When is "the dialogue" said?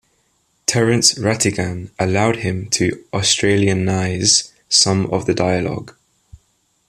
5.27-5.95